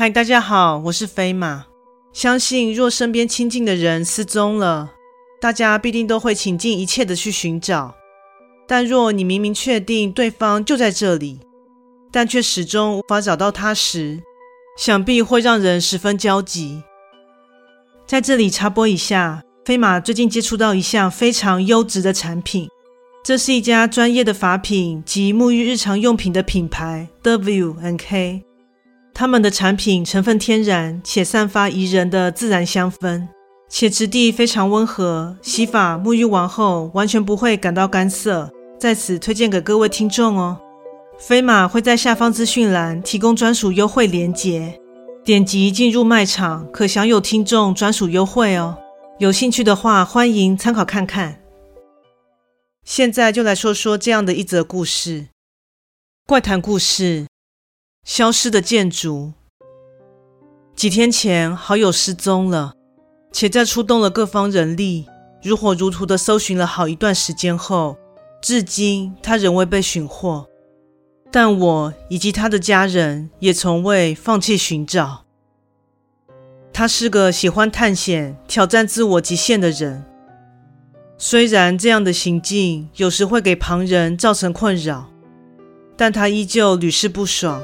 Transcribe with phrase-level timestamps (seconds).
[0.00, 1.66] 嗨，大家好，我是飞马。
[2.12, 4.92] 相信若身边亲近的人失踪了，
[5.40, 7.96] 大家必定都会倾尽一切的去寻找。
[8.68, 11.40] 但若你明明确定对方就在这里，
[12.12, 14.22] 但却始终无法找到他时，
[14.78, 16.84] 想必会让人十分焦急。
[18.06, 22.68] 在这里插播一下，飞马最近接触到一项非常优质的产品。
[23.24, 28.44] 这是一家专业的法品及沐浴日常用品的品牌，W N K。
[29.18, 33.26] 他们的产品成分天然，且散发宜人的自然香氛，
[33.68, 38.48] 且质地非常温和，洗发沐浴完后完全不会感到干涩。
[38.78, 40.60] 在此推荐给各位听众哦。
[41.18, 44.78] 飞马会在下方资讯栏提供专属优惠链接，
[45.24, 48.78] 点击进入卖场可享有听众专属优惠哦。
[49.18, 51.40] 有兴趣的话，欢迎参考看看。
[52.84, 55.26] 现在就来说说这样的一则故事：
[56.24, 57.26] 怪谈故事，
[58.08, 59.34] 消失的建筑。
[60.74, 62.72] 几天前，好友失踪了，
[63.30, 65.06] 且在出动了各方人力，
[65.42, 67.98] 如火如荼地搜寻了好一段时间后，
[68.40, 70.46] 至今他仍未被寻获。
[71.30, 75.26] 但我以及他的家人也从未放弃寻找。
[76.72, 80.02] 他是个喜欢探险、挑战自我极限的人。
[81.18, 85.10] 虽然这样的行径有时会给旁人造成困扰，
[85.94, 87.62] 但他依旧屡试不爽。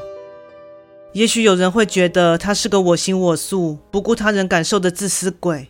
[1.14, 5.68] 也许有人会觉得他是个我行我素、不顾他人感受的自私鬼，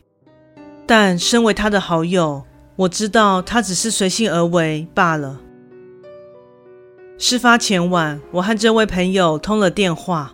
[0.87, 2.42] 但身为他的好友，
[2.77, 5.39] 我知道他只是随性而为罢了。
[7.19, 10.33] 事发前晚，我和这位朋友通了电话。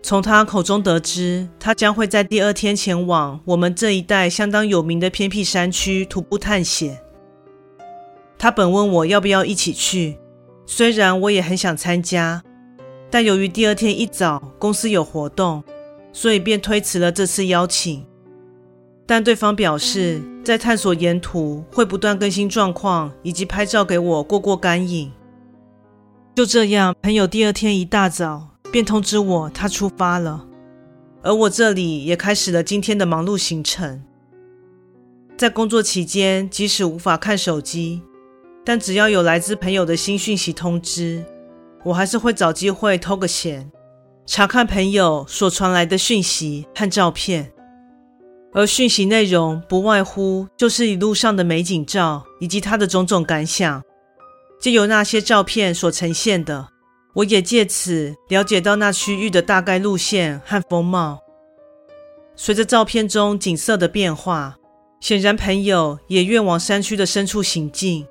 [0.00, 6.96] 从他口中得知，他将会在第二天前往我们这一带相当有名的偏僻山区徒步探险。
[8.38, 10.16] 他本问我要不要一起去，
[10.64, 12.40] 虽然我也很想参加，
[13.10, 15.62] 但由于第二天一早公司有活动，
[16.12, 18.04] 所以便推迟了这次邀请。
[19.06, 25.10] 但对方表示，在探索沿途会不断更新状况，以及拍照给我过过干瘾。
[26.34, 30.46] 就这样，朋友第二天一大早，便通知我他出发了，
[31.22, 34.02] 而我这里也开始了今天的忙碌行程。
[35.38, 38.02] 在工作期间，即使无法看手机，
[38.64, 41.24] 但只要有来自朋友的新讯息通知，
[41.84, 43.70] 我还是会找机会偷个闲，
[44.26, 47.52] 查看朋友所传来的讯息和照片。
[48.52, 53.82] 而讯息内容不外乎就是一路上的美景照以及他的种种感想，
[54.58, 56.68] 借由那些照片所呈现的。
[57.14, 61.18] 我也借此了解到那区域的大概路线和风貌。
[62.36, 64.56] 随着照片中景色的变化，
[65.00, 68.06] 显然朋友也愿往山区的深处行进。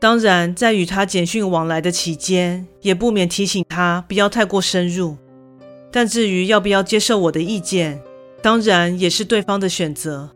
[0.00, 5.18] 当然，在与他简讯往来的期间，也不免提醒他不要太过深入。
[5.92, 8.00] 但至于要不要接受我的意见，
[8.42, 10.30] 当然也是对方的选择。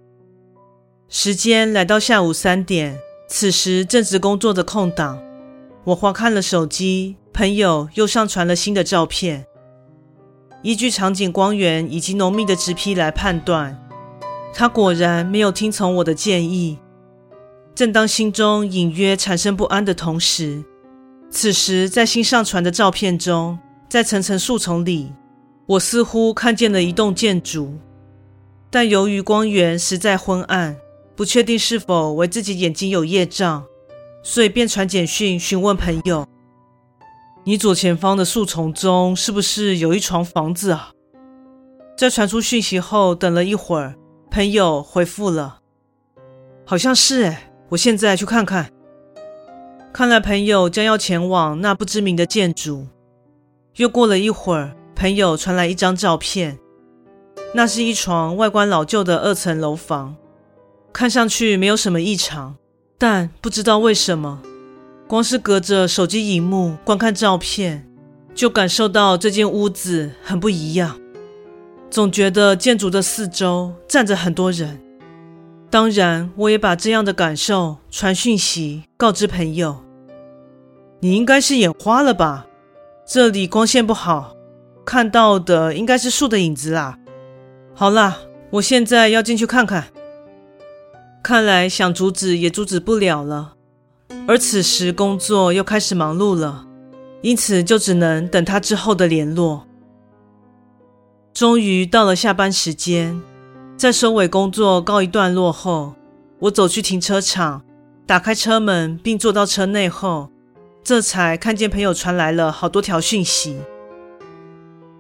[1.09, 5.19] 时间来到下午三点，此时正值工作的空档，
[5.85, 7.17] 我滑看了手机。
[7.33, 9.47] 朋友又上传了新的照片。
[10.63, 13.77] 依据场景光源以及浓密的植被来判断，
[14.53, 16.79] 他果然没有听从我的建议。
[17.75, 20.63] 正当心中隐约产生不安的同时，
[21.29, 23.59] 此时在新上传的照片中，
[23.89, 25.13] 在层层树丛里，
[25.67, 27.75] 我似乎看见了一栋建筑，
[28.71, 30.77] 但由于光源实在昏暗，
[31.17, 33.65] 不确定是否为自己眼睛有业障，
[34.23, 36.25] 所以便传简讯询问朋友。
[37.45, 40.93] 你左前方的树丛中是不是有一幢房子啊？
[41.99, 43.97] 在传出讯息后，等了一会儿，
[44.31, 45.59] 朋友回复了，
[46.65, 48.71] 好像是诶，我现在去看看。
[49.93, 52.87] 看来朋友将要前往那不知名的建筑。
[53.77, 56.57] 又过了一会儿，朋友传来一张照片，
[57.53, 60.15] 那是一幢外观老旧的二层楼房，
[60.93, 62.55] 看上去没有什么异常，
[62.97, 64.41] 但不知道为什么。
[65.09, 67.85] 光是隔着手机荧幕观看照片，
[68.37, 70.97] 就感受到这间屋子很不一样。
[71.91, 74.81] 总觉得建筑的四周站着很多人。
[75.75, 79.83] 当然，我也把这样的感受传讯息告知朋友。
[81.01, 82.47] 你应该是眼花了吧？
[83.05, 84.37] 这里光线不好，
[84.87, 86.97] 看到的应该是树的影子啦。
[87.75, 88.19] 好啦，
[88.51, 89.87] 我现在要进去看看。
[91.25, 93.55] 看来想阻止也阻止不了了。
[94.29, 96.69] 而此时工作又开始忙碌了，
[97.21, 99.67] 因此就只能等他之后的联络。
[101.33, 103.21] 终于到了下班时间，
[103.77, 105.95] 在收尾工作告一段落后，
[106.39, 107.63] 我走去停车场，
[108.07, 110.31] 打开车门并坐到车内后，
[110.83, 113.59] 这才看见朋友传来了好多条讯息。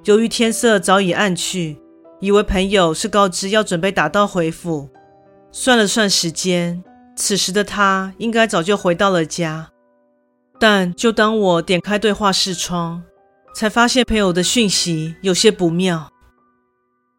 [0.04, 1.78] 由于天色早已暗去，
[2.20, 4.90] 以为朋友是告知要准备打道回府。
[5.52, 6.82] 算了算时间，
[7.14, 9.70] 此时的他应该早就回到了家。
[10.58, 13.02] 但就当我点开对话视窗，
[13.54, 16.10] 才发现朋友的讯息有些不妙。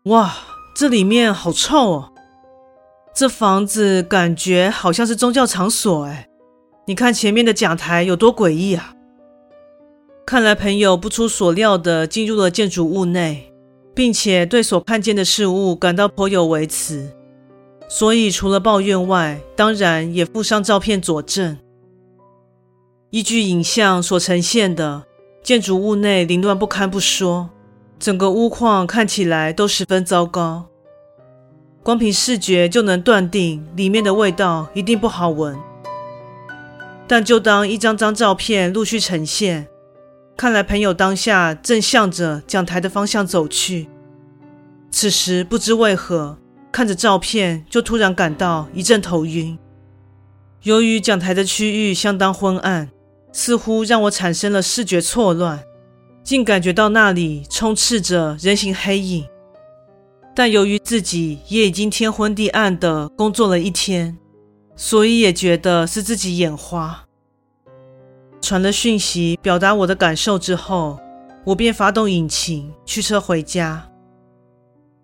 [0.03, 0.35] 哇，
[0.75, 2.11] 这里面好臭哦！
[3.13, 6.27] 这房子感觉好像是宗教场所哎。
[6.85, 8.93] 你看前面的讲台有多诡异啊！
[10.25, 13.53] 看来朋友不出所料的进入了建筑物内，
[13.93, 17.09] 并且对所看见的事物感到颇有微词。
[17.87, 21.57] 所以，除了抱怨外，当然也附上照片佐证。
[23.11, 25.05] 依据影像所呈现的，
[25.41, 27.49] 建筑物内凌乱不堪不说，
[27.99, 30.67] 整个屋况看起来都十分糟糕。
[31.83, 35.57] 光凭视觉就能断定里面的味道一定不好闻。
[37.07, 39.67] 但就当一张张照片陆续呈现，
[40.35, 43.87] 看来朋友当下正向着讲台的方向走去。
[44.89, 46.37] 此时不知为何。
[46.71, 49.57] 看着照片，就突然感到一阵头晕。
[50.63, 52.89] 由于讲台的区域相当昏暗，
[53.31, 55.63] 似乎让我产生了视觉错乱，
[56.25, 59.25] 竟感觉到那里充斥着人形黑影。
[60.35, 64.17] 但由于自己也已经天昏地暗的工作了一天，
[64.75, 67.05] 所以也觉得是自己眼花。
[68.41, 70.99] 传了讯息表达我的感受之后，
[71.45, 73.89] 我便发动引擎驱车回家。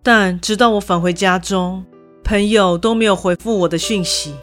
[0.03, 1.85] 但直到我返回家中，
[2.23, 4.35] 朋友都没有回复我的讯息。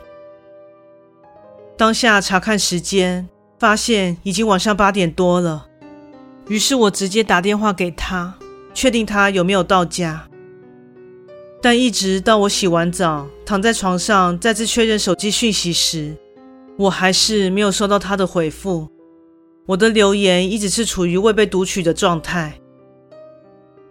[1.76, 3.28] 当下查看时间，
[3.58, 5.67] 发现已经晚上八点多了。
[6.48, 8.34] 于是我直接打电话给他，
[8.72, 10.28] 确定他有没有到家。
[11.60, 16.16] 但一直到我洗完澡，躺在床上再次确认手机讯息时，
[16.78, 18.88] 我还是没有收到他的回复。
[19.66, 22.58] 我的留言一直是处于未被读取的状态。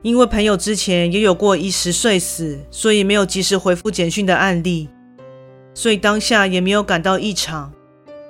[0.01, 4.87] 因为朋友之前也有过一时睡死，所以没有及时回复简讯的案例，
[5.73, 7.71] 所以当下也没有感到异常。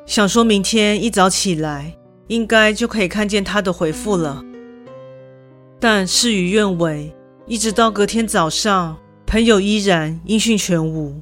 [0.06, 1.96] 想说明天一早起来，
[2.28, 4.44] 应该就可以看见他的回复了。
[5.80, 7.14] 但事与愿违，
[7.46, 11.22] 一直到隔天早上，朋友依然音讯全无。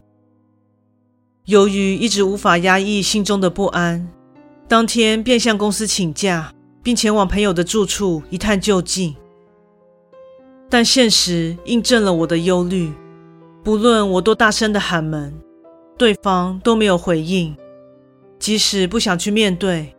[1.46, 4.08] 由于一直无法压抑心中的不安，
[4.68, 9.16] 当天便向公司请假，并前往朋友的住处一探究竟。
[10.70, 12.92] 但现实印证了我的忧虑，
[13.64, 15.34] 不论我多大声的喊门，
[15.98, 17.56] 对方都没有回应。
[18.40, 19.95] 即使不想去面对，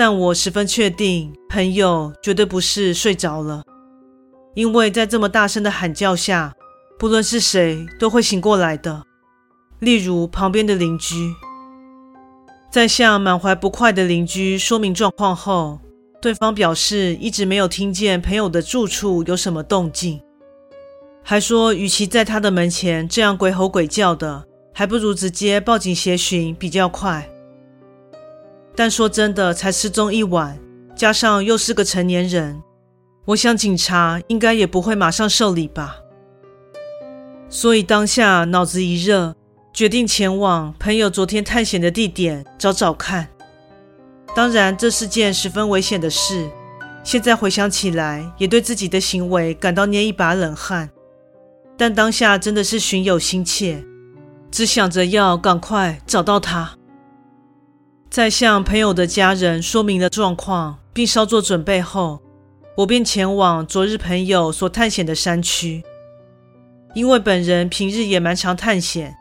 [0.00, 3.64] 但我十分确定，朋友绝对不是睡着了，
[4.54, 6.54] 因为在这么大声的喊叫下，
[6.96, 9.02] 不论是谁都会醒过来的。
[9.80, 11.16] 例如旁边的邻居，
[12.70, 15.80] 在向满怀不快的邻居说明状况后。
[16.22, 20.20] 对方表示一直没有听见朋友的住处有什么动静，
[21.24, 27.28] 还说与其在他的门前这样鬼吼鬼叫的，还不如直接报警协寻比较快。
[28.78, 30.56] 但说真的，才失踪一晚，
[30.94, 32.62] 加上又是个成年人，
[33.24, 35.96] 我想警察应该也不会马上受理吧。
[37.48, 39.34] 所以当下脑子一热，
[39.72, 43.26] 决定前往朋友昨天探险的地点找找看。
[44.36, 46.48] 当然，这是件十分危险的事。
[47.02, 50.88] 现在回想起来，也对自己的行为感到捏一把冷汗。
[51.76, 53.84] 但当下真的是寻友心切，
[54.52, 56.77] 只想着要赶快找到他。
[58.10, 62.20] 在向朋友的家人说明了状况，并稍作准备后，
[62.78, 65.82] 我便前往昨日朋友所探险的山区。
[66.94, 69.14] 因为本人平日也蛮常探险。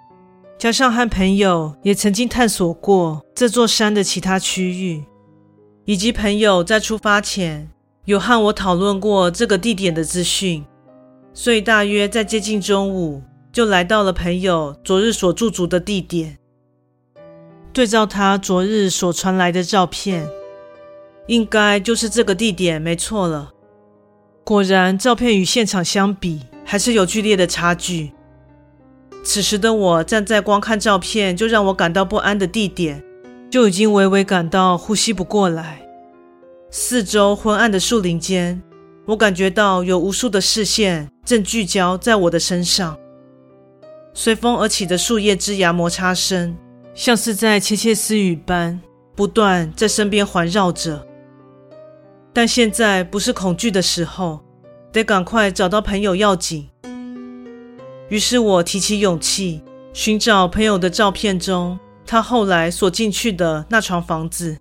[0.57, 5.03] 加上和朋友也曾经探索过这座山的其他区域，
[5.85, 7.69] 以及朋友在出发前
[8.05, 10.65] 有和我讨论过这个地点的资讯，
[11.33, 16.37] 所以大约在接近中午就来到了朋友昨日所驻足的地点。
[17.77, 20.27] 对照他昨日所传来的照片，
[21.27, 23.51] 应该就是这个地点没错了。
[24.43, 28.13] 果然，照片与现场相比，还是有剧烈的差距。
[29.23, 33.03] 此时的我站在光看照片就让我感到不安的地点，
[33.51, 35.87] 就已经微微感到呼吸不过来。
[36.71, 38.59] 四周昏暗的树林间，
[39.05, 42.97] 我感觉到有无数的视线正聚焦在我的身上。
[44.15, 46.57] 随风而起的树叶枝芽摩擦声，
[46.99, 48.81] 像是在窃窃私语般
[49.15, 51.05] 不断在身边环绕着。
[52.33, 54.39] 但现在不是恐惧的时候，
[54.91, 56.67] 得赶快找到朋友要紧。
[58.09, 59.61] 于是我提起勇气，
[59.93, 64.57] 寻找朋友的照片中他后来所进去的那幢房子，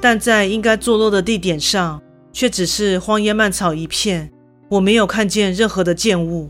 [0.00, 2.00] 但在应该坐落的地点上，
[2.32, 4.30] 却只是荒烟蔓草一片，
[4.68, 6.48] 我没有看见任何的建物。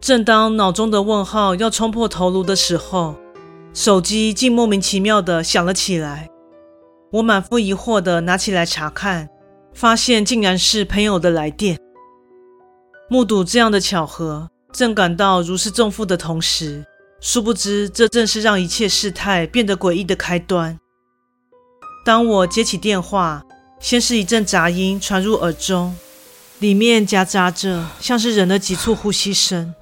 [0.00, 3.16] 正当脑中的问号要冲破头颅的时候，
[3.78, 6.28] 手机竟莫名其妙地响了起来。
[7.12, 9.28] 我满腹疑惑地拿起来查看，
[9.72, 11.78] 发现竟然是朋友的来电。
[13.08, 16.84] 目睹这样的巧合，正感到如释重负的同时，
[17.20, 20.76] 殊不知这正是让一切事态变得诡异的开端。
[22.04, 23.44] 当我接起电话，
[23.78, 25.96] 先是一阵杂音传入耳中，
[26.58, 29.72] 里面夹杂着像是人的急促呼吸声。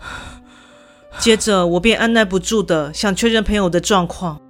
[1.18, 4.40] 接着，我便按捺不住的想确认朋友的状况。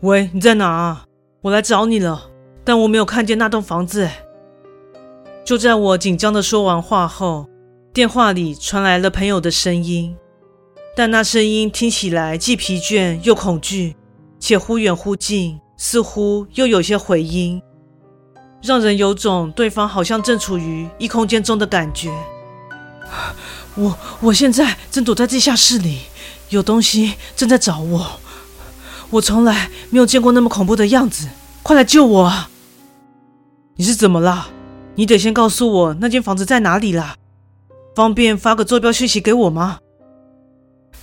[0.00, 1.04] 喂，你在哪啊？
[1.42, 2.30] 我来找你了，
[2.64, 4.08] 但我没有看见那栋房子。
[5.44, 7.48] 就在我紧张的说完话后，
[7.94, 10.14] 电话里传来了朋友的声音，
[10.94, 13.96] 但那声音听起来既疲倦又恐惧，
[14.38, 17.62] 且忽远忽近，似乎又有些回音，
[18.60, 22.10] 让人有种对方好像正处于异空间中的感觉。
[23.76, 26.00] 我我现在正躲在地下室里，
[26.48, 28.20] 有东西正在找我。
[29.10, 31.28] 我从来没有见过那么恐怖的样子，
[31.62, 32.46] 快来救我！
[33.76, 34.48] 你是怎么了？
[34.94, 37.14] 你得先告诉我那间房子在哪里啦，
[37.94, 39.78] 方便发个坐标讯息给我吗？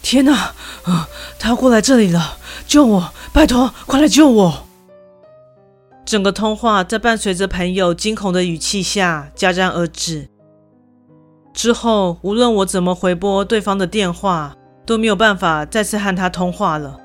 [0.01, 0.53] 天哪，
[0.83, 1.07] 啊，
[1.39, 2.37] 他要过来这里了！
[2.67, 4.67] 救我，拜托，快来救我！
[6.03, 10.27] 整个通话在伴随着朋友惊恐的语气下戛然而止。
[11.53, 14.55] 之后，无论我怎么回拨对方的电话，
[14.85, 16.99] 都没有办法再次和他通话了。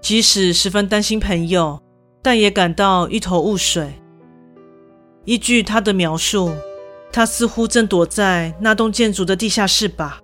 [0.00, 1.80] 即使十分担心朋友，
[2.22, 4.00] 但也感到一头雾水。
[5.24, 6.52] 依据他的描述，
[7.12, 10.20] 他似乎正躲在那栋建筑的地下室吧，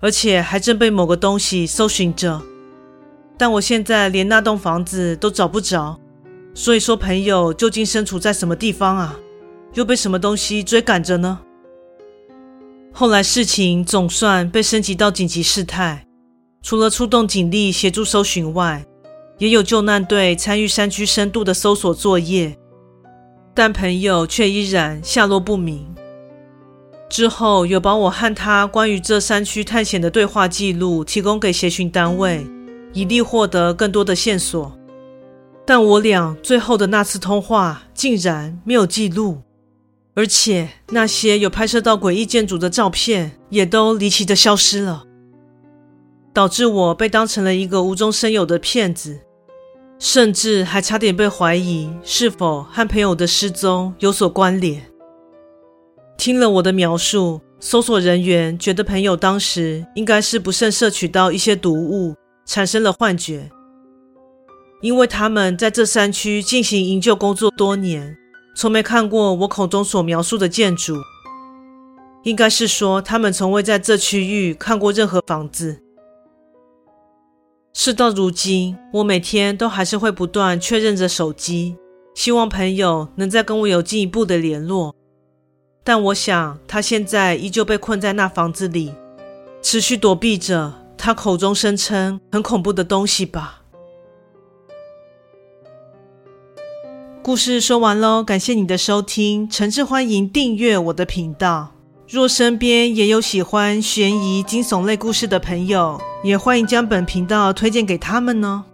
[0.00, 2.40] 而且还正被某个东西搜寻着。
[3.36, 5.98] 但我现在连那栋房子都找不着，
[6.54, 9.16] 所以说朋友究竟身处在什么地方啊？
[9.74, 11.40] 又被什么东西追赶着呢？
[12.92, 16.04] 后来事情总算被升级到紧急事态。
[16.62, 18.84] 除了出动警力协助搜寻外，
[19.38, 22.54] 也有救难队参与山区深度的搜索作业，
[23.54, 25.86] 但朋友却依然下落不明。
[27.08, 32.46] 之后有把我和他关于这山区探险的对话记录提供给协寻单位，
[32.92, 34.76] 以利获得更多的线索。
[35.66, 39.40] 但我俩最后的那次通话竟然没有记录，
[40.14, 45.04] 而且那些有拍摄到诡异建筑的照片也都离奇的消失了。
[46.32, 49.18] 导致我被当成了一个无中生有的骗子，
[49.98, 54.80] 甚至还差点被怀疑是否和朋友的失踪有所关联。
[56.16, 62.14] 听了我的描述，搜索人员觉得朋友当时应该是不慎摄取到一些毒物，
[62.46, 63.50] 产生了幻觉。
[64.80, 68.16] 因为他们在这山区进行营救工作多年，
[68.60, 70.94] 从没看过我口中所描述的建筑。
[72.24, 75.80] 应该是说，他们从未在这区域看过任何房子。
[77.72, 81.78] 事到如今，我每天都还是会不断确认着手机，
[82.14, 84.94] 希望朋友能再跟我有进一步的联络。
[85.82, 88.92] 但我想，他现在依旧被困在那房子里，
[89.62, 93.59] 持续躲避着他口中声称很恐怖的东西吧。
[97.22, 101.70] 故事说完喽，感谢你的收听，诚挚欢迎订阅我的频道。
[102.08, 108.64] 若身边也有喜欢悬疑惊悚类故事的朋友，也欢迎将本频道推荐给他们呢。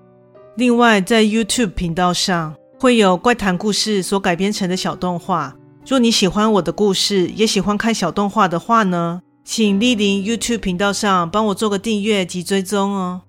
[0.54, 5.56] 另外，在 YouTube 频道上会有怪谈故事所改编成的小动画。
[5.84, 13.22] 若你喜欢我的故事，也喜欢看小动画的话呢，请莅临 YouTube 频道上帮我做个订阅及追踪哦。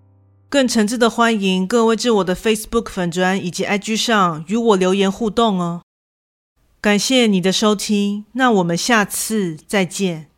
[0.50, 5.82] 更诚挚的欢迎各位至我的 Facebook 粉砖以及 IG 上与我留言互动哦。
[6.80, 10.30] 感谢你的收听，那我们下次再见。